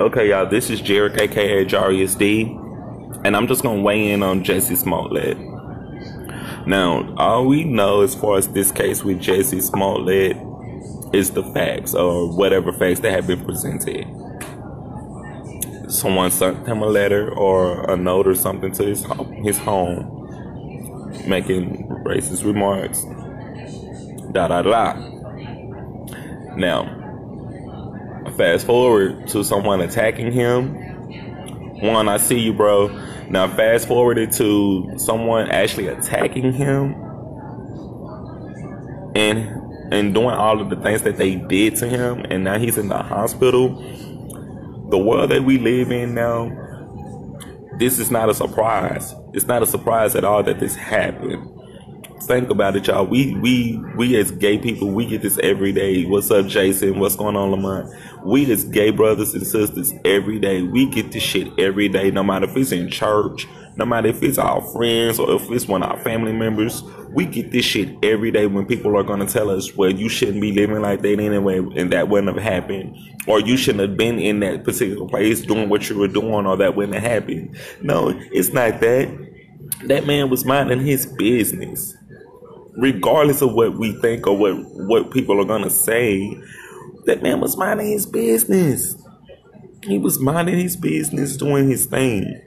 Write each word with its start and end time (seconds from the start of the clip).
Okay, 0.00 0.28
y'all, 0.30 0.46
this 0.46 0.70
is 0.70 0.80
Jarek, 0.80 1.20
aka 1.20 1.64
Jarius 1.64 2.16
D, 2.16 2.42
and 3.24 3.36
I'm 3.36 3.48
just 3.48 3.64
gonna 3.64 3.82
weigh 3.82 4.12
in 4.12 4.22
on 4.22 4.44
Jesse 4.44 4.76
Smollett. 4.76 5.36
Now, 6.68 7.12
all 7.16 7.46
we 7.46 7.64
know 7.64 8.02
as 8.02 8.14
far 8.14 8.38
as 8.38 8.46
this 8.46 8.70
case 8.70 9.02
with 9.02 9.20
Jesse 9.20 9.60
Smollett 9.60 10.36
is 11.12 11.32
the 11.32 11.42
facts 11.52 11.94
or 11.94 12.32
whatever 12.32 12.72
facts 12.72 13.00
that 13.00 13.10
have 13.10 13.26
been 13.26 13.44
presented. 13.44 14.06
Someone 15.90 16.30
sent 16.30 16.64
him 16.68 16.80
a 16.80 16.86
letter 16.86 17.34
or 17.34 17.90
a 17.90 17.96
note 17.96 18.28
or 18.28 18.36
something 18.36 18.70
to 18.74 18.84
his 18.84 19.04
his 19.42 19.58
home, 19.58 21.18
making 21.26 21.88
racist 22.06 22.44
remarks. 22.44 23.02
Da 24.30 24.46
da 24.46 24.62
da. 24.62 24.92
Now, 26.54 26.97
fast 28.38 28.64
forward 28.64 29.28
to 29.28 29.44
someone 29.44 29.80
attacking 29.80 30.32
him. 30.32 30.74
One, 31.80 32.08
I 32.08 32.16
see 32.16 32.38
you, 32.38 32.54
bro. 32.54 32.88
Now, 33.28 33.48
fast 33.54 33.86
forwarded 33.86 34.32
to 34.32 34.94
someone 34.96 35.50
actually 35.50 35.88
attacking 35.88 36.52
him 36.52 36.94
and 39.14 39.58
and 39.90 40.12
doing 40.12 40.34
all 40.34 40.60
of 40.60 40.70
the 40.70 40.76
things 40.76 41.02
that 41.02 41.16
they 41.16 41.36
did 41.36 41.76
to 41.76 41.88
him, 41.88 42.24
and 42.30 42.44
now 42.44 42.58
he's 42.58 42.76
in 42.76 42.88
the 42.88 43.02
hospital. 43.02 43.74
The 44.90 44.98
world 44.98 45.30
that 45.30 45.44
we 45.44 45.58
live 45.58 45.90
in 45.90 46.14
now, 46.14 46.50
this 47.78 47.98
is 47.98 48.10
not 48.10 48.28
a 48.28 48.34
surprise. 48.34 49.14
It's 49.32 49.46
not 49.46 49.62
a 49.62 49.66
surprise 49.66 50.14
at 50.14 50.24
all 50.24 50.42
that 50.42 50.60
this 50.60 50.76
happened. 50.76 51.57
Think 52.22 52.50
about 52.50 52.76
it, 52.76 52.86
y'all. 52.86 53.06
We 53.06 53.34
we 53.36 53.82
we 53.96 54.16
as 54.16 54.30
gay 54.30 54.58
people, 54.58 54.90
we 54.90 55.06
get 55.06 55.22
this 55.22 55.38
every 55.38 55.72
day. 55.72 56.04
What's 56.04 56.30
up, 56.30 56.46
Jason? 56.46 56.98
What's 56.98 57.16
going 57.16 57.36
on, 57.36 57.50
Lamont? 57.50 57.94
We 58.24 58.50
as 58.52 58.64
gay 58.64 58.90
brothers 58.90 59.34
and 59.34 59.46
sisters 59.46 59.92
every 60.04 60.38
day. 60.38 60.62
We 60.62 60.86
get 60.86 61.12
this 61.12 61.22
shit 61.22 61.48
every 61.58 61.88
day, 61.88 62.10
no 62.10 62.22
matter 62.22 62.46
if 62.46 62.56
it's 62.56 62.72
in 62.72 62.90
church, 62.90 63.46
no 63.76 63.86
matter 63.86 64.08
if 64.08 64.22
it's 64.22 64.36
our 64.38 64.60
friends 64.72 65.18
or 65.18 65.30
if 65.32 65.50
it's 65.50 65.68
one 65.68 65.82
of 65.82 65.90
our 65.90 66.00
family 66.00 66.32
members, 66.32 66.82
we 67.10 67.24
get 67.24 67.52
this 67.52 67.64
shit 67.64 67.96
every 68.02 68.30
day 68.32 68.46
when 68.46 68.66
people 68.66 68.96
are 68.96 69.04
going 69.04 69.24
to 69.24 69.32
tell 69.32 69.50
us, 69.50 69.76
well, 69.76 69.90
you 69.90 70.08
shouldn't 70.08 70.40
be 70.40 70.52
living 70.52 70.82
like 70.82 71.00
that 71.02 71.20
anyway, 71.20 71.58
and 71.58 71.92
that 71.92 72.08
wouldn't 72.08 72.34
have 72.36 72.42
happened. 72.42 72.96
Or 73.26 73.40
you 73.40 73.56
shouldn't 73.56 73.88
have 73.88 73.96
been 73.96 74.18
in 74.18 74.40
that 74.40 74.64
particular 74.64 75.06
place 75.06 75.42
doing 75.42 75.68
what 75.68 75.88
you 75.88 75.96
were 75.96 76.08
doing, 76.08 76.46
or 76.46 76.56
that 76.56 76.74
wouldn't 76.74 77.00
have 77.00 77.10
happened. 77.10 77.56
No, 77.80 78.08
it's 78.32 78.52
not 78.52 78.80
that. 78.80 79.26
That 79.84 80.06
man 80.06 80.28
was 80.28 80.44
minding 80.44 80.80
his 80.80 81.06
business. 81.06 81.94
Regardless 82.78 83.42
of 83.42 83.52
what 83.52 83.76
we 83.76 83.92
think 84.00 84.26
or 84.26 84.36
what, 84.36 84.54
what 84.74 85.10
people 85.10 85.40
are 85.40 85.58
to 85.58 85.70
say, 85.70 86.40
that 87.06 87.22
man 87.22 87.40
was 87.40 87.56
minding 87.56 87.90
his 87.90 88.06
business. 88.06 88.96
He 89.82 89.98
was 89.98 90.18
minding 90.18 90.58
his 90.58 90.76
business, 90.76 91.36
doing 91.36 91.68
his 91.68 91.86
thing 91.86 92.40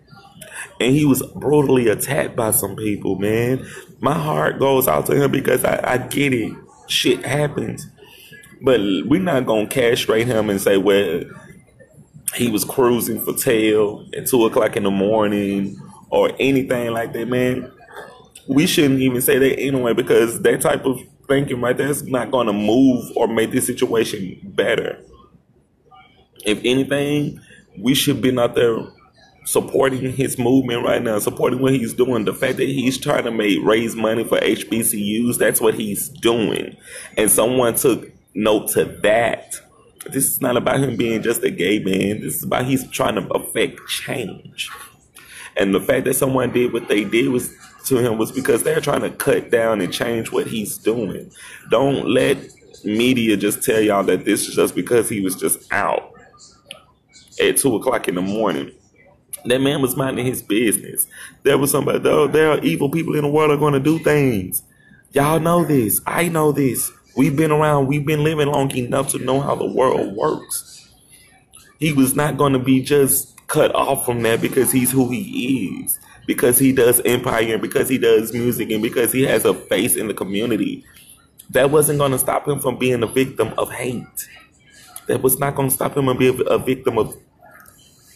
and 0.82 0.96
he 0.96 1.06
was 1.06 1.22
brutally 1.36 1.88
attacked 1.88 2.36
by 2.36 2.52
some 2.52 2.76
people, 2.76 3.16
man. 3.16 3.66
My 4.00 4.14
heart 4.14 4.60
goes 4.60 4.88
out 4.88 5.06
to 5.08 5.16
him 5.16 5.32
because 5.32 5.64
I, 5.64 5.94
I 5.94 5.98
get 6.00 6.34
it. 6.34 6.54
Shit 6.88 7.24
happens. 7.24 7.88
But 8.62 8.80
we're 8.80 9.22
not 9.22 9.46
gonna 9.46 9.68
castrate 9.68 10.28
him 10.28 10.50
and 10.50 10.60
say, 10.60 10.78
well, 10.78 11.22
he 12.36 12.50
was 12.50 12.66
cruising 12.66 13.24
for 13.24 13.34
tail 13.34 14.08
at 14.16 14.28
two 14.28 14.46
o'clock 14.46 14.76
in 14.76 14.84
the 14.84 14.92
morning 14.92 15.78
or 16.10 16.32
anything 16.40 16.92
like 16.92 17.14
that, 17.14 17.28
man. 17.28 17.72
We 18.52 18.68
shouldn't 18.68 19.00
even 19.00 19.22
say 19.22 19.38
that 19.38 19.60
anyway 19.60 19.94
because 19.94 20.42
that 20.42 20.60
type 20.60 20.86
of 20.86 21.00
thinking 21.30 21.62
right 21.62 21.78
there 21.78 21.88
is 21.88 22.04
not 22.04 22.32
gonna 22.32 22.52
move 22.52 23.10
or 23.16 23.26
make 23.26 23.52
this 23.52 23.66
situation 23.66 24.42
better. 24.44 25.00
If 26.46 26.60
anything, 26.66 27.40
we 27.78 27.94
should 27.94 28.22
be 28.22 28.38
out 28.38 28.56
there 28.56 28.78
supporting 29.46 30.12
his 30.12 30.38
movement 30.38 30.84
right 30.84 31.02
now, 31.02 31.18
supporting 31.20 31.62
what 31.62 31.72
he's 31.72 31.94
doing. 31.94 32.26
The 32.26 32.34
fact 32.34 32.58
that 32.58 32.68
he's 32.68 32.98
trying 32.98 33.24
to 33.24 33.32
make 33.32 33.60
raise 33.64 33.96
money 33.96 34.26
for 34.26 34.38
HBCUs, 34.40 35.38
that's 35.38 35.62
what 35.62 35.76
he's 35.76 36.10
doing. 36.10 36.76
And 37.16 37.32
someone 37.32 37.76
took 37.76 38.12
note 38.36 38.68
to 38.72 38.84
that. 38.84 39.56
This 40.08 40.26
is 40.26 40.42
not 40.42 40.58
about 40.58 40.82
him 40.82 40.98
being 40.98 41.22
just 41.22 41.42
a 41.44 41.52
gay 41.52 41.80
man. 41.80 42.20
This 42.20 42.36
is 42.36 42.44
about 42.44 42.66
he's 42.66 42.86
trying 42.90 43.16
to 43.16 43.26
affect 43.34 43.80
change. 43.88 44.70
And 45.56 45.74
the 45.74 45.80
fact 45.80 46.04
that 46.04 46.16
someone 46.16 46.52
did 46.52 46.74
what 46.74 46.90
they 46.90 47.06
did 47.06 47.30
was 47.30 47.54
to 47.86 47.98
him 47.98 48.18
was 48.18 48.32
because 48.32 48.64
they're 48.64 48.82
trying 48.82 49.02
to 49.02 49.12
cut 49.12 49.52
down 49.52 49.82
and 49.82 49.92
change 49.92 50.32
what 50.32 50.48
he's 50.48 50.78
doing. 50.78 51.32
Don't 51.70 52.08
let 52.08 52.38
media 52.84 53.38
just 53.38 53.64
tell 53.64 53.82
y'all 53.82 54.04
that 54.04 54.26
this 54.26 54.48
is 54.48 54.56
just 54.56 54.76
because 54.76 55.10
he 55.10 55.22
was 55.22 55.36
just 55.36 55.72
out 55.72 56.14
at 57.42 57.58
two 57.58 57.76
o'clock 57.76 58.08
in 58.08 58.16
the 58.16 58.22
morning 58.22 58.72
that 59.46 59.60
man 59.60 59.82
was 59.82 59.96
minding 59.96 60.26
his 60.26 60.42
business. 60.42 61.08
There 61.44 61.58
was 61.58 61.72
somebody, 61.72 62.00
there, 62.00 62.28
there 62.28 62.52
are 62.52 62.60
evil 62.60 62.90
people 62.90 63.16
in 63.16 63.24
the 63.24 63.30
world 63.30 63.52
are 63.52 63.58
going 63.58 63.74
to 63.74 63.80
do 63.80 64.00
things. 64.00 64.64
Y'all 65.14 65.40
know 65.40 65.66
this. 65.66 66.02
I 66.06 66.30
know 66.30 66.52
this. 66.52 66.92
We've 67.16 67.36
been 67.36 67.52
around, 67.52 67.88
we've 67.88 68.06
been 68.06 68.24
living 68.24 68.48
long 68.48 68.76
enough 68.76 69.10
to 69.10 69.20
know 69.20 69.42
how 69.42 69.56
the 69.56 69.66
world 69.66 70.16
works. 70.16 70.90
He 71.80 71.92
was 71.92 72.16
not 72.16 72.38
going 72.38 72.54
to 72.54 72.60
be 72.60 72.82
just 72.82 73.36
cut 73.48 73.74
off 73.76 74.06
from 74.06 74.22
that 74.24 74.42
because 74.42 74.72
he's 74.72 74.92
who 74.92 75.10
he 75.10 75.82
is, 75.84 76.00
because 76.26 76.60
he 76.60 76.72
does 76.72 77.02
empire, 77.06 77.54
and 77.54 77.62
because 77.62 77.90
he 77.90 77.98
does 77.98 78.34
music, 78.34 78.72
and 78.72 78.82
because 78.82 79.12
he 79.12 79.24
has 79.24 79.46
a 79.46 79.54
face 79.54 79.96
in 79.96 80.08
the 80.08 80.14
community. 80.14 80.86
That 81.50 81.70
wasn't 81.70 82.00
going 82.00 82.12
to 82.14 82.20
stop 82.20 82.48
him 82.48 82.60
from 82.60 82.78
being 82.78 83.04
a 83.04 83.08
victim 83.08 83.54
of 83.58 83.72
hate. 83.72 84.30
That 85.08 85.22
was 85.22 85.38
not 85.40 85.56
going 85.56 85.70
to 85.70 85.76
stop 85.76 85.98
him 85.98 86.06
from 86.06 86.18
being 86.18 86.42
a 86.48 86.58
victim 86.58 86.98
of 86.98 87.16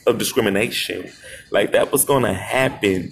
of 0.07 0.17
discrimination. 0.17 1.11
Like 1.51 1.71
that 1.71 1.91
was 1.91 2.05
going 2.05 2.23
to 2.23 2.33
happen. 2.33 3.11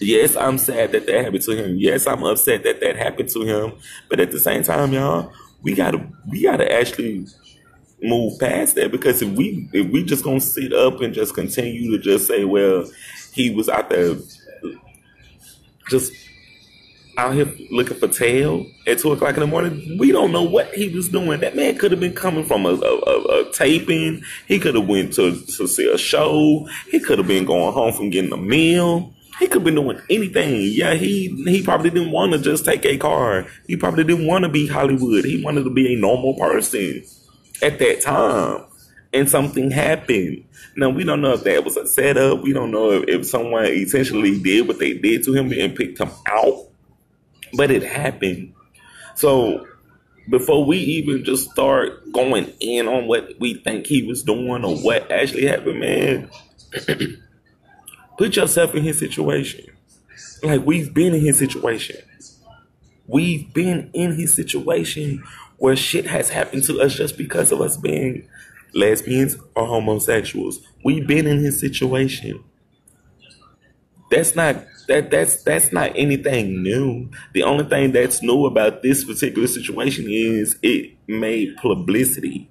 Yes, 0.00 0.34
I'm 0.36 0.58
sad 0.58 0.92
that 0.92 1.06
that 1.06 1.24
happened 1.24 1.42
to 1.42 1.52
him. 1.52 1.76
Yes, 1.76 2.06
I'm 2.06 2.24
upset 2.24 2.64
that 2.64 2.80
that 2.80 2.96
happened 2.96 3.28
to 3.30 3.42
him. 3.42 3.74
But 4.08 4.18
at 4.18 4.32
the 4.32 4.40
same 4.40 4.64
time, 4.64 4.92
y'all, 4.92 5.32
we 5.62 5.74
gotta 5.74 6.04
we 6.28 6.42
gotta 6.42 6.70
actually 6.72 7.26
move 8.02 8.38
past 8.40 8.74
that 8.74 8.90
because 8.90 9.22
if 9.22 9.30
we 9.36 9.68
if 9.72 9.88
we 9.92 10.02
just 10.02 10.24
gonna 10.24 10.40
sit 10.40 10.72
up 10.72 11.00
and 11.00 11.14
just 11.14 11.34
continue 11.34 11.90
to 11.92 12.02
just 12.02 12.26
say, 12.26 12.44
well, 12.44 12.90
he 13.32 13.50
was 13.50 13.68
out 13.68 13.88
there 13.90 14.16
just 15.88 16.12
out 17.18 17.34
here 17.34 17.52
looking 17.70 17.96
for 17.96 18.08
tail 18.08 18.66
at 18.86 18.98
two 18.98 19.12
o'clock 19.12 19.34
in 19.34 19.40
the 19.40 19.46
morning. 19.46 19.96
We 19.98 20.12
don't 20.12 20.32
know 20.32 20.42
what 20.42 20.72
he 20.74 20.88
was 20.88 21.08
doing. 21.08 21.40
That 21.40 21.56
man 21.56 21.76
could 21.76 21.90
have 21.90 22.00
been 22.00 22.14
coming 22.14 22.44
from 22.44 22.64
a, 22.64 22.70
a, 22.70 22.72
a, 22.72 23.48
a 23.48 23.52
taping. 23.52 24.22
He 24.48 24.58
could 24.58 24.74
have 24.74 24.88
went 24.88 25.12
to, 25.14 25.32
to 25.32 25.66
see 25.68 25.90
a 25.90 25.98
show. 25.98 26.66
He 26.90 27.00
could 27.00 27.18
have 27.18 27.28
been 27.28 27.44
going 27.44 27.72
home 27.74 27.92
from 27.92 28.10
getting 28.10 28.32
a 28.32 28.36
meal. 28.36 29.12
He 29.38 29.46
could 29.46 29.62
have 29.62 29.64
been 29.64 29.74
doing 29.74 30.00
anything. 30.08 30.60
Yeah, 30.72 30.94
he 30.94 31.28
he 31.44 31.62
probably 31.62 31.90
didn't 31.90 32.12
want 32.12 32.32
to 32.32 32.38
just 32.38 32.64
take 32.64 32.84
a 32.84 32.96
car. 32.96 33.46
He 33.66 33.76
probably 33.76 34.04
didn't 34.04 34.26
want 34.26 34.44
to 34.44 34.48
be 34.48 34.66
Hollywood. 34.66 35.24
He 35.24 35.42
wanted 35.42 35.64
to 35.64 35.70
be 35.70 35.92
a 35.92 35.96
normal 35.96 36.34
person 36.34 37.02
at 37.62 37.78
that 37.78 38.00
time. 38.02 38.64
And 39.12 39.28
something 39.28 39.70
happened. 39.70 40.44
Now 40.76 40.88
we 40.88 41.04
don't 41.04 41.20
know 41.20 41.34
if 41.34 41.44
that 41.44 41.64
was 41.64 41.76
a 41.76 41.86
setup. 41.86 42.42
We 42.42 42.52
don't 42.52 42.70
know 42.70 42.92
if, 42.92 43.08
if 43.08 43.26
someone 43.26 43.66
essentially 43.66 44.38
did 44.38 44.66
what 44.66 44.78
they 44.78 44.94
did 44.94 45.22
to 45.24 45.34
him 45.34 45.52
and 45.52 45.76
picked 45.76 45.98
him 45.98 46.10
out 46.26 46.68
but 47.52 47.70
it 47.70 47.82
happened. 47.82 48.54
So 49.14 49.66
before 50.28 50.64
we 50.64 50.78
even 50.78 51.24
just 51.24 51.50
start 51.50 52.10
going 52.12 52.52
in 52.60 52.88
on 52.88 53.06
what 53.06 53.38
we 53.38 53.54
think 53.54 53.86
he 53.86 54.02
was 54.02 54.22
doing 54.22 54.64
or 54.64 54.76
what 54.76 55.10
actually 55.10 55.46
happened, 55.46 55.80
man, 55.80 56.30
put 58.18 58.36
yourself 58.36 58.74
in 58.74 58.82
his 58.82 58.98
situation. 58.98 59.66
Like 60.42 60.64
we've 60.64 60.92
been 60.92 61.14
in 61.14 61.20
his 61.20 61.38
situation. 61.38 61.96
We've 63.06 63.52
been 63.52 63.90
in 63.92 64.14
his 64.14 64.32
situation 64.32 65.22
where 65.58 65.76
shit 65.76 66.06
has 66.06 66.30
happened 66.30 66.64
to 66.64 66.80
us 66.80 66.94
just 66.94 67.18
because 67.18 67.52
of 67.52 67.60
us 67.60 67.76
being 67.76 68.28
lesbians 68.74 69.36
or 69.54 69.66
homosexuals. 69.66 70.60
We've 70.84 71.06
been 71.06 71.26
in 71.26 71.38
his 71.38 71.60
situation. 71.60 72.42
That's 74.10 74.34
not 74.36 74.64
that 74.88 75.10
that's 75.10 75.42
that's 75.42 75.72
not 75.72 75.92
anything 75.94 76.62
new. 76.62 77.08
The 77.32 77.44
only 77.44 77.64
thing 77.64 77.92
that's 77.92 78.22
new 78.22 78.46
about 78.46 78.82
this 78.82 79.04
particular 79.04 79.48
situation 79.48 80.06
is 80.08 80.56
it 80.62 80.92
made 81.06 81.56
publicity. 81.56 82.50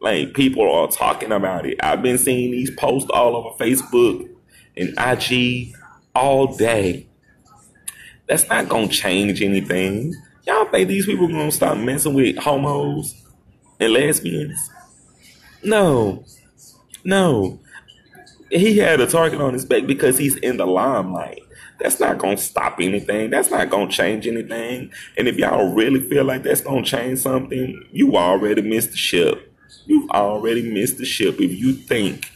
Like 0.00 0.34
people 0.34 0.70
are 0.70 0.88
talking 0.88 1.32
about 1.32 1.66
it. 1.66 1.78
I've 1.82 2.02
been 2.02 2.18
seeing 2.18 2.50
these 2.50 2.70
posts 2.72 3.10
all 3.10 3.36
over 3.36 3.50
Facebook 3.58 4.28
and 4.76 4.94
IG 4.98 5.74
all 6.14 6.56
day. 6.56 7.06
That's 8.28 8.48
not 8.48 8.68
gonna 8.68 8.88
change 8.88 9.42
anything. 9.42 10.14
Y'all 10.46 10.64
think 10.66 10.88
these 10.88 11.06
people 11.06 11.28
gonna 11.28 11.52
stop 11.52 11.76
messing 11.76 12.14
with 12.14 12.36
homos 12.38 13.14
and 13.80 13.92
lesbians? 13.92 14.70
No. 15.66 16.24
No. 17.04 17.60
He 18.50 18.78
had 18.78 19.00
a 19.00 19.06
target 19.06 19.40
on 19.40 19.52
his 19.52 19.64
back 19.64 19.86
because 19.86 20.16
he's 20.16 20.36
in 20.36 20.56
the 20.56 20.66
limelight. 20.66 21.42
That's 21.80 22.00
not 22.00 22.18
gonna 22.18 22.36
stop 22.36 22.80
anything. 22.80 23.30
That's 23.30 23.50
not 23.50 23.68
gonna 23.68 23.90
change 23.90 24.26
anything. 24.26 24.92
And 25.18 25.28
if 25.28 25.36
y'all 25.36 25.74
really 25.74 26.00
feel 26.08 26.24
like 26.24 26.44
that's 26.44 26.60
gonna 26.60 26.84
change 26.84 27.18
something, 27.18 27.84
you 27.92 28.16
already 28.16 28.62
missed 28.62 28.92
the 28.92 28.96
ship. 28.96 29.52
You've 29.84 30.08
already 30.10 30.72
missed 30.72 30.98
the 30.98 31.04
ship 31.04 31.40
if 31.40 31.52
you 31.52 31.72
think 31.72 32.30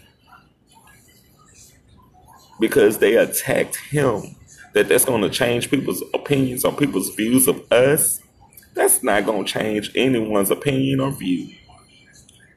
because 2.59 2.99
they 2.99 3.17
attacked 3.17 3.77
him 3.77 4.37
that 4.75 4.89
that's 4.89 5.05
going 5.05 5.23
to 5.23 5.31
change 5.31 5.71
people's 5.71 6.03
opinions 6.15 6.65
or 6.65 6.73
people's 6.73 7.15
views 7.15 7.49
of 7.49 7.61
us. 7.73 8.21
That's 8.75 9.03
not 9.03 9.27
going 9.27 9.45
to 9.45 9.53
change 9.53 9.91
anyone's 9.97 10.51
opinion 10.51 11.01
or 11.01 11.11
view. 11.11 11.57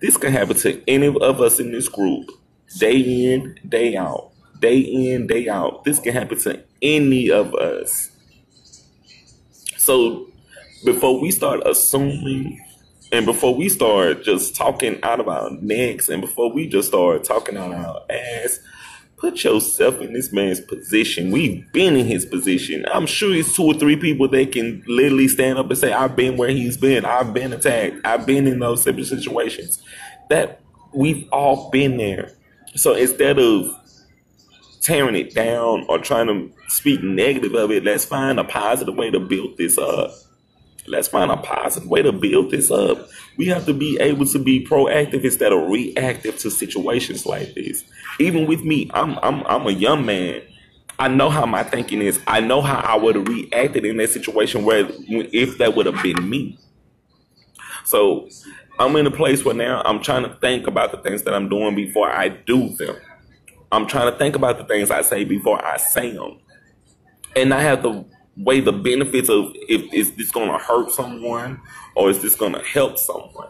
This 0.04 0.18
can 0.18 0.34
happen 0.34 0.58
to 0.58 0.84
any 0.86 1.08
of 1.08 1.40
us 1.40 1.62
in 1.62 1.72
this 1.72 1.88
group, 1.88 2.30
day 2.78 3.00
in, 3.34 3.58
day 3.66 3.96
out, 3.96 4.32
day 4.60 4.78
in, 4.80 5.28
day 5.28 5.48
out. 5.48 5.86
This 5.86 5.98
can 6.02 6.12
happen 6.12 6.38
to 6.40 6.62
any 6.82 7.32
of 7.32 7.56
us. 7.56 8.10
So 9.78 10.28
before 10.84 11.22
we 11.22 11.32
start 11.32 11.62
assuming 11.66 12.60
and 13.14 13.26
before 13.26 13.56
we 13.56 13.70
start 13.70 14.26
just 14.26 14.58
talking 14.58 15.00
out 15.04 15.22
of 15.22 15.30
our 15.30 15.52
necks 15.62 16.10
and 16.10 16.20
before 16.20 16.52
we 16.52 16.68
just 16.68 16.90
start 16.90 17.24
talking 17.24 17.56
out 17.56 17.74
our 17.74 18.02
ass, 18.10 18.60
put 19.24 19.42
yourself 19.42 20.02
in 20.02 20.12
this 20.12 20.34
man's 20.34 20.60
position. 20.60 21.32
We've 21.32 21.72
been 21.72 21.96
in 21.96 22.06
his 22.06 22.26
position. 22.26 22.86
I'm 22.94 23.06
sure 23.06 23.34
it's 23.34 23.56
two 23.56 23.64
or 23.64 23.74
three 23.74 23.96
people 23.96 24.28
that 24.28 24.52
can 24.52 24.84
literally 24.86 25.30
stand 25.30 25.58
up 25.58 25.70
and 25.70 25.78
say, 25.78 25.94
I've 25.94 26.18
been 26.18 26.36
where 26.36 26.50
he's 26.50 26.76
been. 26.76 27.06
I've 27.06 27.34
been 27.34 27.54
attacked. 27.54 28.02
I've 28.04 28.26
been 28.26 28.48
in 28.48 28.60
those 28.60 28.86
of 28.86 29.08
situations. 29.08 29.82
That 30.30 30.60
we've 30.94 31.26
all 31.32 31.70
been 31.70 31.96
there. 31.96 32.34
So 32.76 32.96
instead 32.96 33.40
of 33.40 33.70
tearing 34.82 35.16
it 35.16 35.34
down 35.34 35.86
or 35.88 36.00
trying 36.00 36.28
to 36.28 36.52
speak 36.68 37.02
negative 37.02 37.54
of 37.54 37.72
it, 37.72 37.86
let's 37.86 38.04
find 38.04 38.38
a 38.42 38.44
positive 38.44 38.96
way 38.96 39.10
to 39.10 39.22
build 39.22 39.58
this 39.58 39.78
up. 39.78 40.12
Let's 40.86 41.08
find 41.08 41.32
a 41.32 41.38
positive 41.38 41.90
way 41.90 42.02
to 42.02 42.12
build 42.12 42.52
this 42.52 42.70
up. 42.70 43.08
We 43.38 43.46
have 43.48 43.66
to 43.66 43.74
be 43.74 43.98
able 44.02 44.26
to 44.28 44.40
be 44.40 44.66
proactive 44.66 45.24
instead 45.24 45.54
of 45.54 45.70
reactive 45.70 46.38
to 46.40 46.52
situations 46.52 47.26
like 47.26 47.54
this. 47.54 47.84
Even 48.20 48.48
with 48.48 48.64
me, 48.64 48.90
I'm 48.94 49.18
I'm 49.24 49.46
I'm 49.46 49.66
a 49.68 49.72
young 49.72 50.06
man. 50.06 50.42
I 51.00 51.08
know 51.08 51.30
how 51.30 51.46
my 51.46 51.64
thinking 51.64 52.02
is. 52.02 52.20
I 52.28 52.40
know 52.40 52.62
how 52.62 52.80
I 52.80 52.96
would 52.96 53.16
have 53.16 53.28
reacted 53.28 53.86
in 53.86 53.98
that 53.98 54.10
situation 54.10 54.64
where 54.66 54.88
if 55.08 55.58
that 55.58 55.76
would 55.76 55.86
have 55.86 56.02
been 56.04 56.30
me. 56.30 56.60
So 57.86 58.30
I'm 58.80 58.96
in 58.96 59.08
a 59.08 59.12
place 59.12 59.44
where 59.44 59.56
now 59.56 59.82
I'm 59.86 60.02
trying 60.02 60.24
to 60.24 60.36
think 60.36 60.68
about 60.68 60.92
the 60.92 60.98
things 60.98 61.24
that 61.24 61.34
I'm 61.34 61.50
doing 61.50 61.76
before 61.76 62.10
I 62.10 62.30
do 62.30 62.70
them. 62.76 62.96
I'm 63.72 63.88
trying 63.88 64.12
to 64.12 64.18
think 64.18 64.36
about 64.36 64.58
the 64.58 64.66
things 64.66 64.92
I 64.92 65.02
say 65.02 65.24
before 65.24 65.64
I 65.66 65.78
say 65.78 66.12
them. 66.12 66.40
And 67.36 67.54
I 67.54 67.62
have 67.62 67.82
to 67.84 68.06
weigh 68.38 68.60
the 68.60 68.72
benefits 68.72 69.30
of 69.30 69.54
if 69.70 69.94
is 69.94 70.14
this 70.16 70.32
going 70.32 70.50
to 70.50 70.58
hurt 70.58 70.92
someone 70.92 71.62
or 71.96 72.10
is 72.10 72.22
this 72.22 72.36
going 72.36 72.54
to 72.54 72.64
help 72.64 72.98
someone. 72.98 73.50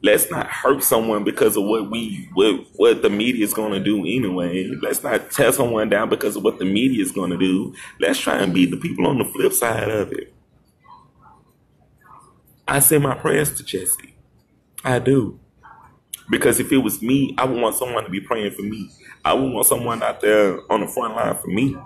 Let's 0.00 0.30
not 0.30 0.46
hurt 0.46 0.84
someone 0.84 1.24
because 1.24 1.56
of 1.56 1.64
what 1.64 1.90
we 1.90 2.28
what 2.34 2.66
what 2.76 3.02
the 3.02 3.10
media 3.10 3.44
is 3.44 3.52
going 3.52 3.72
to 3.72 3.80
do 3.80 3.98
anyway. 4.00 4.70
Let's 4.80 5.02
not 5.02 5.30
tear 5.30 5.52
someone 5.52 5.88
down 5.88 6.08
because 6.08 6.36
of 6.36 6.44
what 6.44 6.58
the 6.58 6.64
media 6.64 7.02
is 7.02 7.10
going 7.10 7.30
to 7.30 7.36
do. 7.36 7.74
Let's 7.98 8.18
try 8.20 8.38
and 8.38 8.54
be 8.54 8.66
the 8.66 8.76
people 8.76 9.06
on 9.06 9.18
the 9.18 9.24
flip 9.24 9.52
side 9.52 9.90
of 9.90 10.12
it. 10.12 10.32
I 12.68 12.78
send 12.80 13.02
my 13.02 13.14
prayers 13.14 13.54
to 13.56 13.64
Jesse. 13.64 14.14
I 14.84 14.98
do. 14.98 15.40
Because 16.30 16.60
if 16.60 16.70
it 16.70 16.78
was 16.78 17.00
me, 17.00 17.34
I 17.38 17.46
would 17.46 17.60
want 17.60 17.74
someone 17.74 18.04
to 18.04 18.10
be 18.10 18.20
praying 18.20 18.52
for 18.52 18.62
me. 18.62 18.90
I 19.24 19.32
would 19.32 19.50
want 19.50 19.66
someone 19.66 20.02
out 20.02 20.20
there 20.20 20.60
on 20.70 20.82
the 20.82 20.86
front 20.86 21.16
line 21.16 21.34
for 21.34 21.48
me. 21.48 21.76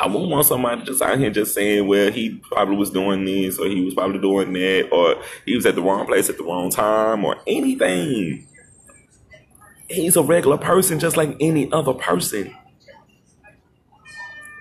I 0.00 0.06
wouldn't 0.06 0.30
want 0.30 0.46
somebody 0.46 0.82
just 0.82 1.02
out 1.02 1.18
here 1.18 1.28
just 1.28 1.52
saying, 1.54 1.86
well, 1.86 2.10
he 2.10 2.40
probably 2.50 2.76
was 2.76 2.88
doing 2.88 3.22
this 3.26 3.58
or 3.58 3.66
he 3.66 3.84
was 3.84 3.92
probably 3.92 4.18
doing 4.18 4.50
that 4.54 4.88
or 4.90 5.22
he 5.44 5.54
was 5.54 5.66
at 5.66 5.74
the 5.74 5.82
wrong 5.82 6.06
place 6.06 6.30
at 6.30 6.38
the 6.38 6.42
wrong 6.42 6.70
time 6.70 7.22
or 7.22 7.36
anything. 7.46 8.46
He's 9.88 10.16
a 10.16 10.22
regular 10.22 10.56
person 10.56 11.00
just 11.00 11.18
like 11.18 11.36
any 11.38 11.70
other 11.70 11.92
person. 11.92 12.56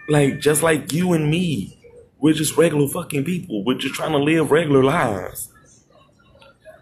Like, 0.10 0.42
just 0.42 0.62
like 0.62 0.92
you 0.92 1.14
and 1.14 1.32
me. 1.32 1.80
We're 2.18 2.34
just 2.34 2.58
regular 2.58 2.90
fucking 2.90 3.24
people. 3.24 3.64
We're 3.64 3.78
just 3.78 3.96
trying 3.96 4.12
to 4.12 4.18
live 4.18 4.52
regular 4.52 4.84
lives. 4.84 5.54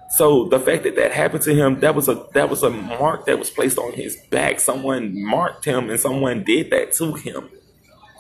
So 0.09 0.45
the 0.45 0.59
fact 0.59 0.81
that 0.83 0.95
that 0.95 1.12
happened 1.12 1.44
to 1.44 1.54
him, 1.54 1.80
that 1.81 1.94
was 1.94 2.07
a 2.07 2.25
that 2.33 2.50
was 2.50 2.63
a 2.63 2.71
mark 2.71 3.27
that 3.27 3.38
was 3.38 3.51
placed 3.51 3.77
on 3.77 3.94
his 3.94 4.18
back. 4.31 4.59
Someone 4.59 5.21
marked 5.24 5.65
him, 5.65 5.92
and 5.92 6.00
someone 6.00 6.44
did 6.44 6.71
that 6.71 6.94
to 6.94 7.13
him. 7.13 7.50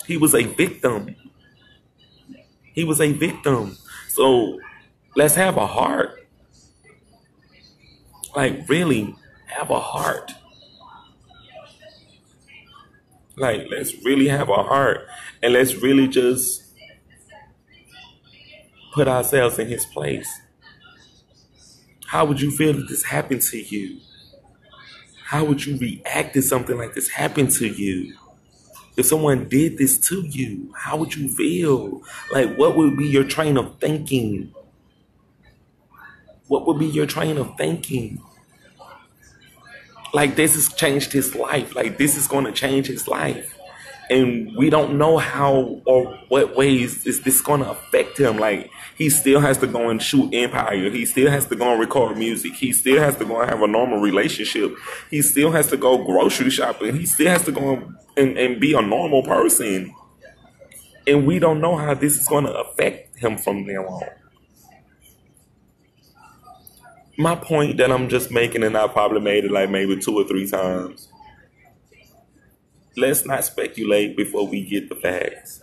He 0.07 0.15
was 0.17 0.33
a 0.33 0.43
victim. 0.43 1.15
He 2.73 2.83
was 2.85 3.01
a 3.01 3.11
victim. 3.11 3.77
So 4.07 4.59
let's 5.15 5.35
have 5.35 5.57
a 5.57 5.67
heart. 5.67 6.27
Like 8.35 8.69
really, 8.69 9.15
have 9.47 9.69
a 9.69 9.79
heart. 9.79 10.31
Like 13.35 13.67
let's 13.69 13.93
really 14.05 14.29
have 14.29 14.49
a 14.49 14.63
heart, 14.63 15.07
and 15.43 15.53
let's 15.53 15.75
really 15.75 16.07
just 16.07 16.63
put 18.93 19.07
ourselves 19.07 19.59
in 19.59 19.67
His 19.67 19.85
place. 19.85 20.29
How 22.07 22.25
would 22.25 22.41
you 22.41 22.51
feel 22.51 22.79
if 22.79 22.87
this 22.87 23.03
happened 23.03 23.41
to 23.41 23.57
you? 23.57 23.99
How 25.25 25.43
would 25.43 25.65
you 25.65 25.77
react 25.77 26.37
if 26.37 26.45
something 26.45 26.77
like 26.77 26.93
this 26.93 27.09
happened 27.09 27.51
to 27.51 27.67
you? 27.67 28.15
If 28.97 29.05
someone 29.05 29.47
did 29.47 29.77
this 29.77 29.97
to 30.09 30.21
you, 30.21 30.73
how 30.75 30.97
would 30.97 31.15
you 31.15 31.29
feel? 31.29 32.01
Like, 32.31 32.57
what 32.57 32.75
would 32.75 32.97
be 32.97 33.07
your 33.07 33.23
train 33.23 33.57
of 33.57 33.79
thinking? 33.79 34.53
What 36.47 36.65
would 36.65 36.79
be 36.79 36.87
your 36.87 37.05
train 37.05 37.37
of 37.37 37.55
thinking? 37.57 38.21
Like, 40.13 40.35
this 40.35 40.55
has 40.55 40.73
changed 40.73 41.13
his 41.13 41.35
life. 41.35 41.75
Like, 41.75 41.97
this 41.97 42.17
is 42.17 42.27
going 42.27 42.45
to 42.45 42.51
change 42.51 42.87
his 42.87 43.07
life 43.07 43.56
and 44.09 44.55
we 44.55 44.69
don't 44.69 44.97
know 44.97 45.17
how 45.17 45.81
or 45.85 46.05
what 46.29 46.55
ways 46.55 47.05
is 47.05 47.21
this 47.21 47.41
going 47.41 47.61
to 47.61 47.69
affect 47.69 48.17
him. 48.17 48.37
Like 48.37 48.69
he 48.97 49.09
still 49.09 49.39
has 49.41 49.57
to 49.59 49.67
go 49.67 49.89
and 49.89 50.01
shoot 50.01 50.33
Empire. 50.33 50.89
He 50.89 51.05
still 51.05 51.29
has 51.29 51.45
to 51.47 51.55
go 51.55 51.71
and 51.71 51.79
record 51.79 52.17
music. 52.17 52.53
He 52.53 52.71
still 52.71 53.01
has 53.01 53.17
to 53.17 53.25
go 53.25 53.41
and 53.41 53.49
have 53.49 53.61
a 53.61 53.67
normal 53.67 53.99
relationship. 53.99 54.75
He 55.09 55.21
still 55.21 55.51
has 55.51 55.67
to 55.67 55.77
go 55.77 56.03
grocery 56.03 56.49
shopping. 56.49 56.95
He 56.95 57.05
still 57.05 57.29
has 57.29 57.43
to 57.43 57.51
go 57.51 57.93
and, 58.15 58.37
and 58.37 58.59
be 58.59 58.73
a 58.73 58.81
normal 58.81 59.23
person. 59.23 59.93
And 61.05 61.25
we 61.25 61.39
don't 61.39 61.61
know 61.61 61.77
how 61.77 61.93
this 61.93 62.19
is 62.19 62.27
going 62.27 62.45
to 62.45 62.53
affect 62.53 63.17
him 63.17 63.37
from 63.37 63.65
now 63.65 63.85
on. 63.85 64.03
My 67.19 67.35
point 67.35 67.77
that 67.77 67.91
I'm 67.91 68.09
just 68.09 68.29
making, 68.29 68.63
and 68.63 68.77
I 68.77 68.87
probably 68.87 69.21
made 69.21 69.45
it 69.45 69.51
like 69.51 69.69
maybe 69.69 69.97
two 69.97 70.15
or 70.15 70.23
three 70.23 70.47
times 70.47 71.09
let's 72.97 73.25
not 73.25 73.45
speculate 73.45 74.17
before 74.17 74.47
we 74.47 74.65
get 74.65 74.89
the 74.89 74.95
facts. 74.95 75.61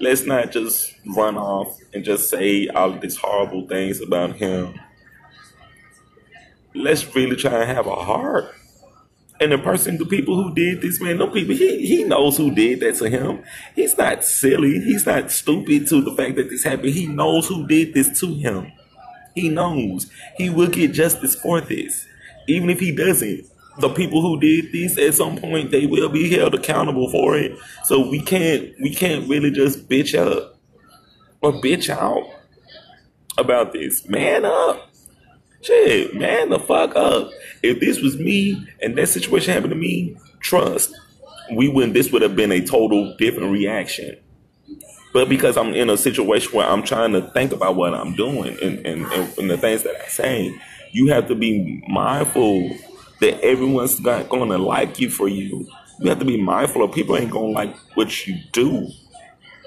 Let's 0.00 0.26
not 0.26 0.50
just 0.50 0.94
run 1.06 1.36
off 1.36 1.78
and 1.94 2.04
just 2.04 2.28
say 2.28 2.66
all 2.66 2.92
of 2.92 3.00
these 3.00 3.16
horrible 3.16 3.68
things 3.68 4.00
about 4.00 4.36
him. 4.36 4.78
Let's 6.74 7.14
really 7.14 7.36
try 7.36 7.62
and 7.62 7.70
have 7.70 7.86
a 7.86 7.94
heart. 7.94 8.52
And 9.40 9.52
the 9.52 9.58
person, 9.58 9.98
the 9.98 10.06
people 10.06 10.34
who 10.34 10.54
did 10.54 10.82
this, 10.82 11.00
man, 11.00 11.18
no 11.18 11.28
people, 11.28 11.54
he, 11.54 11.86
he 11.86 12.04
knows 12.04 12.36
who 12.36 12.52
did 12.52 12.80
that 12.80 12.96
to 12.96 13.08
him. 13.08 13.44
He's 13.74 13.96
not 13.96 14.24
silly. 14.24 14.80
He's 14.80 15.06
not 15.06 15.30
stupid 15.30 15.86
to 15.88 16.00
the 16.00 16.12
fact 16.14 16.36
that 16.36 16.50
this 16.50 16.64
happened. 16.64 16.94
He 16.94 17.06
knows 17.06 17.46
who 17.46 17.66
did 17.66 17.94
this 17.94 18.18
to 18.20 18.34
him. 18.34 18.72
He 19.34 19.48
knows. 19.48 20.10
He 20.36 20.50
will 20.50 20.68
get 20.68 20.92
justice 20.92 21.34
for 21.34 21.60
this. 21.60 22.06
Even 22.48 22.70
if 22.70 22.80
he 22.80 22.94
doesn't, 22.94 23.46
the 23.78 23.88
people 23.88 24.20
who 24.20 24.38
did 24.38 24.70
this 24.72 24.98
at 24.98 25.14
some 25.14 25.36
point 25.36 25.70
they 25.70 25.86
will 25.86 26.08
be 26.08 26.30
held 26.30 26.54
accountable 26.54 27.08
for 27.10 27.36
it. 27.36 27.58
So 27.84 28.08
we 28.08 28.20
can't 28.20 28.70
we 28.80 28.94
can't 28.94 29.28
really 29.28 29.50
just 29.50 29.88
bitch 29.88 30.18
up 30.18 30.58
or 31.40 31.52
bitch 31.52 31.88
out 31.88 32.24
about 33.38 33.72
this. 33.72 34.06
Man 34.08 34.44
up. 34.44 34.90
Shit, 35.62 36.14
man 36.14 36.50
the 36.50 36.58
fuck 36.58 36.94
up. 36.96 37.30
If 37.62 37.80
this 37.80 38.00
was 38.00 38.18
me 38.18 38.66
and 38.80 38.96
that 38.98 39.08
situation 39.08 39.54
happened 39.54 39.72
to 39.72 39.78
me, 39.78 40.16
trust, 40.40 40.94
we 41.54 41.68
wouldn't 41.68 41.94
this 41.94 42.12
would 42.12 42.22
have 42.22 42.36
been 42.36 42.52
a 42.52 42.64
total 42.64 43.16
different 43.16 43.52
reaction. 43.52 44.16
But 45.12 45.28
because 45.28 45.56
I'm 45.56 45.74
in 45.74 45.90
a 45.90 45.96
situation 45.96 46.52
where 46.52 46.66
I'm 46.66 46.82
trying 46.82 47.12
to 47.12 47.20
think 47.20 47.52
about 47.52 47.76
what 47.76 47.92
I'm 47.94 48.14
doing 48.14 48.56
and, 48.62 48.86
and, 48.86 49.04
and 49.38 49.50
the 49.50 49.58
things 49.58 49.82
that 49.82 49.94
I 49.94 50.08
say, 50.08 50.58
you 50.90 51.08
have 51.08 51.28
to 51.28 51.34
be 51.34 51.82
mindful 51.86 52.70
that 53.22 53.40
everyone's 53.40 54.00
not 54.00 54.28
gonna 54.28 54.58
like 54.58 55.00
you 55.00 55.08
for 55.08 55.28
you. 55.28 55.66
You 56.00 56.08
have 56.08 56.18
to 56.18 56.24
be 56.24 56.40
mindful 56.40 56.82
of 56.82 56.92
people 56.92 57.16
ain't 57.16 57.30
gonna 57.30 57.46
like 57.48 57.74
what 57.94 58.26
you 58.26 58.36
do. 58.52 58.88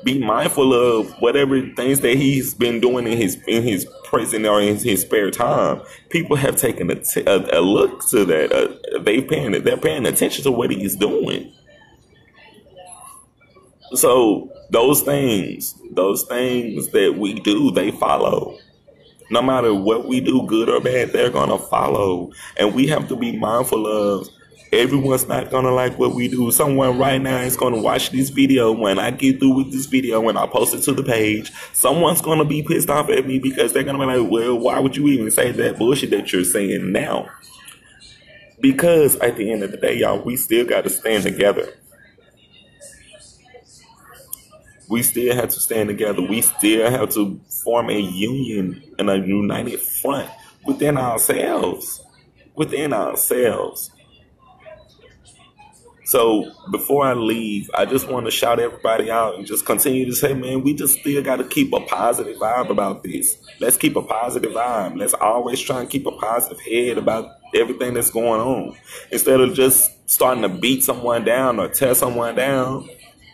Be 0.03 0.19
mindful 0.19 0.73
of 0.73 1.09
whatever 1.21 1.61
things 1.75 2.01
that 2.01 2.17
he's 2.17 2.53
been 2.53 2.79
doing 2.79 3.07
in 3.07 3.17
his 3.17 3.41
in 3.47 3.63
his 3.63 3.87
present 4.03 4.45
or 4.45 4.61
in 4.61 4.75
his 4.77 5.01
spare 5.01 5.31
time. 5.31 5.81
People 6.09 6.35
have 6.35 6.57
taken 6.57 6.91
a, 6.91 6.95
t- 6.95 7.23
a, 7.25 7.59
a 7.59 7.61
look 7.61 8.05
to 8.09 8.25
that. 8.25 8.51
Uh, 8.51 8.99
they 9.01 9.21
paying 9.21 9.53
they're 9.63 9.77
paying 9.77 10.05
attention 10.05 10.43
to 10.43 10.51
what 10.51 10.69
he's 10.69 10.95
doing. 10.95 11.51
So 13.93 14.51
those 14.69 15.01
things, 15.01 15.75
those 15.91 16.23
things 16.23 16.89
that 16.89 17.15
we 17.17 17.35
do, 17.39 17.71
they 17.71 17.91
follow. 17.91 18.57
No 19.29 19.41
matter 19.41 19.73
what 19.73 20.07
we 20.07 20.19
do, 20.19 20.45
good 20.45 20.69
or 20.69 20.79
bad, 20.79 21.11
they're 21.11 21.29
gonna 21.29 21.57
follow. 21.57 22.31
And 22.57 22.75
we 22.75 22.87
have 22.87 23.07
to 23.09 23.15
be 23.15 23.37
mindful 23.37 23.87
of 23.87 24.29
everyone's 24.71 25.27
not 25.27 25.49
gonna 25.49 25.71
like 25.71 25.97
what 25.97 26.13
we 26.13 26.27
do. 26.27 26.51
Someone 26.51 26.97
right 26.97 27.21
now 27.21 27.37
is 27.39 27.57
gonna 27.57 27.81
watch 27.81 28.11
this 28.11 28.29
video 28.29 28.71
when 28.71 28.99
I 28.99 29.11
get 29.11 29.39
through 29.39 29.55
with 29.55 29.71
this 29.71 29.85
video 29.85 30.21
when 30.21 30.37
I 30.37 30.45
post 30.47 30.75
it 30.75 30.83
to 30.83 30.93
the 30.93 31.03
page. 31.03 31.51
Someone's 31.73 32.21
gonna 32.21 32.45
be 32.45 32.61
pissed 32.61 32.89
off 32.89 33.09
at 33.09 33.25
me 33.25 33.39
because 33.39 33.73
they're 33.73 33.83
gonna 33.83 33.99
be 33.99 34.05
like, 34.05 34.29
well, 34.29 34.57
why 34.59 34.79
would 34.79 34.95
you 34.95 35.07
even 35.07 35.31
say 35.31 35.51
that 35.51 35.77
bullshit 35.77 36.11
that 36.11 36.31
you're 36.31 36.43
saying 36.43 36.91
now? 36.91 37.27
Because 38.61 39.15
at 39.17 39.37
the 39.37 39.51
end 39.51 39.63
of 39.63 39.71
the 39.71 39.77
day, 39.77 39.97
y'all, 39.97 40.19
we 40.19 40.35
still 40.35 40.65
gotta 40.65 40.89
stand 40.89 41.23
together. 41.23 41.73
We 44.89 45.03
still 45.03 45.35
have 45.35 45.49
to 45.49 45.59
stand 45.59 45.89
together. 45.89 46.21
We 46.21 46.41
still 46.41 46.89
have 46.89 47.09
to 47.13 47.39
form 47.63 47.89
a 47.89 47.99
union 47.99 48.83
and 48.99 49.09
a 49.09 49.17
united 49.17 49.79
front 49.79 50.29
within 50.65 50.97
ourselves. 50.97 52.01
Within 52.55 52.93
ourselves. 52.93 53.91
So 56.05 56.51
before 56.71 57.03
I 57.03 57.13
leave, 57.13 57.69
I 57.73 57.85
just 57.85 58.07
want 58.07 58.25
to 58.25 58.31
shout 58.31 58.59
everybody 58.59 59.09
out 59.09 59.35
and 59.35 59.45
just 59.45 59.65
continue 59.65 60.05
to 60.05 60.13
say, 60.13 60.35
man, 60.35 60.61
we 60.61 60.75
just 60.75 60.99
still 60.99 61.23
got 61.23 61.37
to 61.37 61.43
keep 61.43 61.73
a 61.73 61.79
positive 61.79 62.37
vibe 62.37 62.69
about 62.69 63.01
this. 63.01 63.37
Let's 63.59 63.75
keep 63.75 63.95
a 63.95 64.03
positive 64.03 64.51
vibe. 64.51 64.99
Let's 64.99 65.15
always 65.15 65.59
try 65.59 65.79
and 65.79 65.89
keep 65.89 66.05
a 66.05 66.11
positive 66.11 66.61
head 66.61 66.99
about 66.99 67.37
everything 67.55 67.95
that's 67.95 68.11
going 68.11 68.39
on. 68.39 68.77
Instead 69.11 69.41
of 69.41 69.55
just 69.55 69.91
starting 70.07 70.43
to 70.43 70.49
beat 70.49 70.83
someone 70.83 71.25
down 71.25 71.59
or 71.59 71.69
tear 71.69 71.95
someone 71.95 72.35
down, 72.35 72.87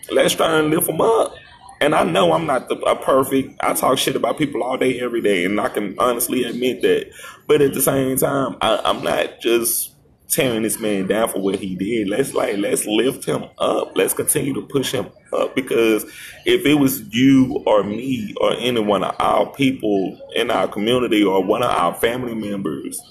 let's 0.10 0.34
try 0.34 0.58
and 0.58 0.70
lift 0.70 0.88
them 0.88 1.02
up. 1.02 1.36
And 1.82 1.96
I 1.96 2.04
know 2.04 2.32
I'm 2.34 2.46
not 2.46 2.70
the, 2.70 2.76
a 2.82 2.96
perfect. 2.96 3.60
I 3.62 3.74
talk 3.74 3.98
shit 3.98 4.16
about 4.16 4.38
people 4.38 4.62
all 4.62 4.78
day, 4.78 5.00
every 5.00 5.20
day, 5.20 5.46
and 5.46 5.60
I 5.60 5.68
can 5.68 5.96
honestly 5.98 6.44
admit 6.44 6.84
that. 6.84 7.12
But 7.48 7.62
at 7.62 7.74
the 7.74 7.82
same 7.82 8.18
time, 8.18 8.56
I, 8.62 8.80
I'm 8.86 9.04
not 9.04 9.42
just 9.42 9.96
tearing 10.30 10.62
this 10.62 10.80
man 10.80 11.08
down 11.08 11.28
for 11.30 11.40
what 11.40 11.56
he 11.56 11.76
did. 11.76 12.08
Let's 12.08 12.36
like 12.36 12.58
let's 12.58 12.86
lift 12.86 13.26
him 13.26 13.46
up. 13.58 13.94
Let's 13.96 14.14
continue 14.14 14.54
to 14.54 14.62
push 14.62 14.92
him 14.92 15.10
up 15.34 15.56
because 15.56 16.06
if 16.46 16.66
it 16.68 16.76
was 16.76 17.02
you 17.14 17.64
or 17.66 17.84
me 17.84 18.36
or 18.40 18.54
any 18.54 18.80
one 18.80 19.04
of 19.04 19.16
our 19.20 19.52
people 19.52 20.20
in 20.36 20.52
our 20.52 20.68
community 20.68 21.24
or 21.24 21.44
one 21.44 21.64
of 21.64 21.72
our 21.72 21.96
family 21.96 22.36
members, 22.36 23.02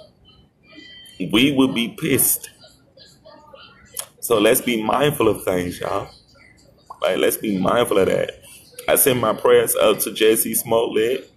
we 1.32 1.52
would 1.52 1.74
be 1.74 1.88
pissed. 1.88 2.50
So 4.20 4.38
let's 4.38 4.60
be 4.60 4.80
mindful 4.80 5.28
of 5.28 5.44
things, 5.44 5.80
y'all. 5.80 6.08
Like 7.02 7.18
let's 7.18 7.36
be 7.36 7.58
mindful 7.58 7.98
of 7.98 8.06
that. 8.06 8.30
I 8.90 8.96
send 8.96 9.20
my 9.20 9.32
prayers 9.32 9.76
up 9.76 10.00
to 10.00 10.12
Jesse 10.12 10.52
Smollett, 10.52 11.30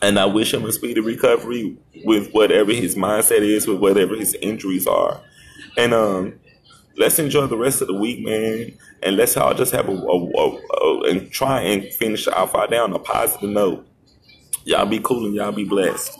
and 0.00 0.18
I 0.18 0.24
wish 0.24 0.54
him 0.54 0.64
a 0.64 0.72
speedy 0.72 1.00
recovery 1.00 1.76
with 2.06 2.32
whatever 2.32 2.72
his 2.72 2.94
mindset 2.94 3.40
is, 3.42 3.66
with 3.66 3.80
whatever 3.80 4.16
his 4.16 4.32
injuries 4.40 4.86
are. 4.86 5.20
And 5.76 5.92
um, 5.92 6.40
let's 6.96 7.18
enjoy 7.18 7.48
the 7.48 7.58
rest 7.58 7.82
of 7.82 7.88
the 7.88 7.94
week, 7.94 8.24
man. 8.24 8.78
And 9.02 9.14
let's 9.14 9.36
all 9.36 9.52
just 9.52 9.72
have 9.72 9.90
a, 9.90 9.92
a, 9.92 10.18
a, 10.18 10.58
a 10.72 11.10
and 11.10 11.30
try 11.30 11.60
and 11.60 11.84
finish 11.92 12.26
our 12.28 12.48
fight 12.48 12.70
down 12.70 12.94
on 12.94 12.96
a 12.96 12.98
positive 12.98 13.50
note. 13.50 13.86
Y'all 14.64 14.86
be 14.86 15.00
cool 15.00 15.26
and 15.26 15.34
y'all 15.34 15.52
be 15.52 15.64
blessed. 15.64 16.18